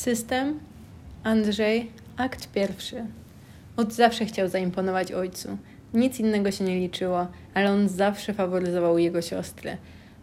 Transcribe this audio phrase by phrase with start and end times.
[0.00, 0.60] System,
[1.24, 3.04] Andrzej, akt pierwszy.
[3.76, 5.58] Od zawsze chciał zaimponować ojcu.
[5.94, 9.76] Nic innego się nie liczyło, ale on zawsze faworyzował jego siostrę.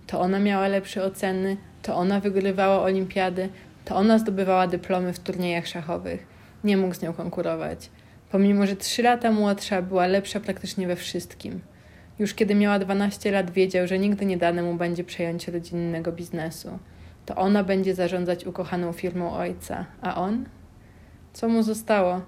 [0.08, 3.50] To ona miała lepsze oceny, to ona wygrywała olimpiady,
[3.86, 6.28] to ona zdobywała dyplomy w turniejach szachowych.
[6.64, 7.90] Nie mógł z nią konkurować.
[8.32, 11.60] Pomimo, że trzy lata młodsza, była lepsza praktycznie we wszystkim.
[12.20, 16.80] Już kiedy miała 12 lat, wiedział, że nigdy nie dane mu będzie przejąć rodzinnego biznesu.
[17.28, 20.46] To ona będzie zarządzać ukochaną firmą ojca, a on?
[21.34, 22.22] Co mu zostało?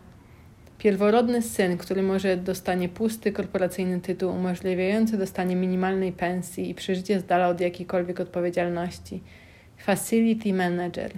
[0.77, 7.25] Pierworodny syn, który może dostanie pusty korporacyjny tytuł umożliwiający dostanie minimalnej pensji i przeżycie z
[7.25, 9.23] dala od jakiejkolwiek odpowiedzialności.
[9.77, 11.11] Facility manager,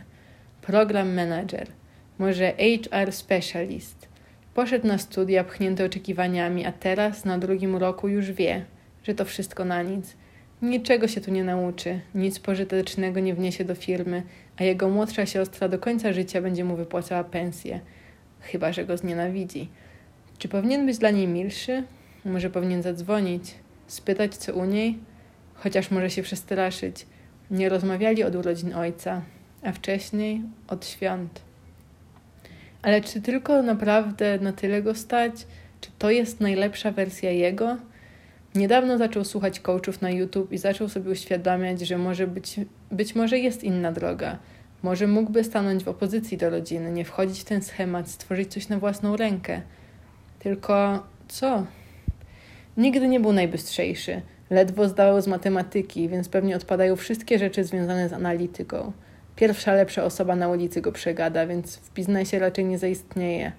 [0.61, 1.67] program manager,
[2.20, 4.08] może HR specialist.
[4.53, 8.66] Poszedł na studia pchnięte oczekiwaniami, a teraz na drugim roku już wie,
[9.03, 10.17] że to wszystko na nic.
[10.61, 14.23] Niczego się tu nie nauczy, nic pożytecznego nie wniesie do firmy,
[14.57, 17.79] a jego młodsza siostra do końca życia będzie mu wypłacała pensję–
[18.41, 19.69] chyba że go znienawidzi.
[20.38, 21.83] Czy powinien być dla niej milszy?
[22.25, 23.55] Może powinien zadzwonić,
[23.88, 24.97] spytać co u niej,
[25.53, 27.05] chociaż może się przestraszyć.
[27.52, 29.21] Nie rozmawiali od urodzin ojca,
[29.64, 31.41] a wcześniej od świąt.
[32.81, 35.33] Ale czy tylko naprawdę na tyle go stać?
[35.81, 37.77] Czy to jest najlepsza wersja jego?
[38.55, 42.59] Niedawno zaczął słuchać coachów na YouTube i zaczął sobie uświadamiać, że może być,
[42.91, 44.38] być może jest inna droga
[44.83, 48.80] może mógłby stanąć w opozycji do rodziny, nie wchodzić w ten schemat, stworzyć coś na
[48.80, 49.61] własną rękę.
[50.39, 51.66] Tylko co?
[52.77, 54.21] Nigdy nie był najbystrzejszy.
[54.49, 58.91] Ledwo zdawał z matematyki, więc pewnie odpadają wszystkie rzeczy związane z analityką.
[59.36, 63.52] Pierwsza lepsza osoba na ulicy go przegada, więc w biznesie raczej nie zaistnieje.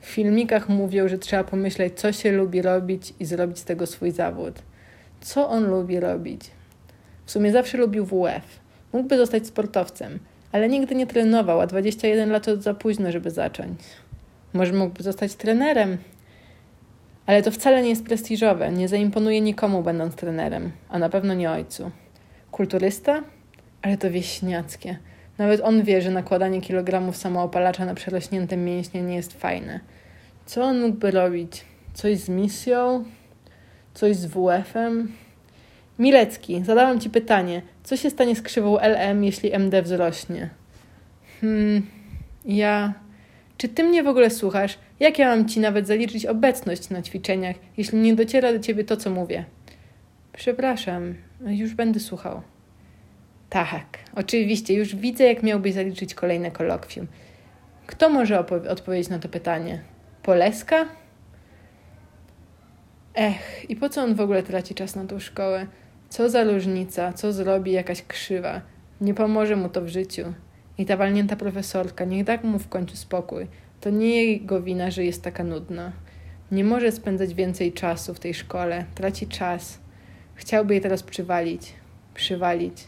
[0.00, 4.10] W filmikach mówią, że trzeba pomyśleć, co się lubi robić i zrobić z tego swój
[4.10, 4.62] zawód.
[5.20, 6.40] Co on lubi robić?
[7.24, 8.60] W sumie zawsze lubił WF.
[8.92, 10.18] Mógłby zostać sportowcem,
[10.52, 13.80] ale nigdy nie trenował, a 21 lat to za późno, żeby zacząć.
[14.52, 15.98] Może mógłby zostać trenerem,
[17.26, 21.50] ale to wcale nie jest prestiżowe, nie zaimponuje nikomu będąc trenerem, a na pewno nie
[21.50, 21.90] ojcu.
[22.50, 23.22] Kulturysta?
[23.82, 24.98] Ale to wieśniackie.
[25.38, 29.80] Nawet on wie, że nakładanie kilogramów samoopalacza na przerośnięte mięśnie nie jest fajne.
[30.46, 31.64] Co on mógłby robić?
[31.94, 33.04] Coś z misją?
[33.94, 35.12] Coś z WF-em?
[35.98, 37.62] Milecki, zadałam Ci pytanie.
[37.84, 40.50] Co się stanie z krzywą LM, jeśli MD wzrośnie?
[41.40, 41.86] Hmm,
[42.44, 42.94] ja...
[43.56, 44.78] Czy Ty mnie w ogóle słuchasz?
[45.00, 48.96] Jak ja mam Ci nawet zaliczyć obecność na ćwiczeniach, jeśli nie dociera do Ciebie to,
[48.96, 49.44] co mówię?
[50.32, 51.14] Przepraszam,
[51.46, 52.42] już będę słuchał.
[53.50, 57.06] Tak, oczywiście, już widzę, jak miałbyś zaliczyć kolejne kolokwium.
[57.86, 59.80] Kto może odpowiedzieć na to pytanie?
[60.22, 60.84] Poleska?
[63.14, 65.66] Ech, i po co on w ogóle traci czas na tą szkołę?
[66.08, 68.60] Co za różnica, co zrobi jakaś krzywa.
[69.00, 70.32] Nie pomoże mu to w życiu.
[70.78, 73.46] I ta walnięta profesorka, niech da mu w końcu spokój.
[73.80, 75.92] To nie jego wina, że jest taka nudna.
[76.52, 78.84] Nie może spędzać więcej czasu w tej szkole.
[78.94, 79.78] Traci czas.
[80.34, 81.72] Chciałby jej teraz przywalić.
[82.14, 82.84] Przywalić.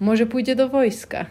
[0.00, 1.26] Może pójdzie do wojska.